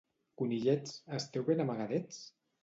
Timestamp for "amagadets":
1.67-2.19